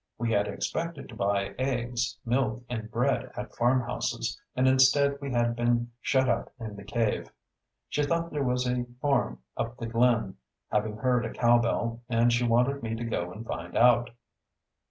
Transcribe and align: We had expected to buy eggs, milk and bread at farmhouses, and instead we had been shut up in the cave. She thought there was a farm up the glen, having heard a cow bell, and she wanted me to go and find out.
We 0.17 0.31
had 0.31 0.47
expected 0.47 1.09
to 1.09 1.15
buy 1.15 1.49
eggs, 1.59 2.17
milk 2.25 2.63
and 2.67 2.89
bread 2.89 3.31
at 3.37 3.53
farmhouses, 3.53 4.35
and 4.55 4.67
instead 4.67 5.19
we 5.21 5.29
had 5.31 5.55
been 5.55 5.91
shut 6.01 6.27
up 6.27 6.51
in 6.59 6.75
the 6.75 6.83
cave. 6.83 7.29
She 7.87 8.01
thought 8.01 8.31
there 8.31 8.41
was 8.43 8.67
a 8.67 8.87
farm 8.99 9.43
up 9.55 9.77
the 9.77 9.85
glen, 9.85 10.37
having 10.71 10.97
heard 10.97 11.23
a 11.23 11.31
cow 11.31 11.59
bell, 11.59 12.01
and 12.09 12.33
she 12.33 12.43
wanted 12.47 12.81
me 12.81 12.95
to 12.95 13.05
go 13.05 13.31
and 13.31 13.45
find 13.45 13.77
out. 13.77 14.09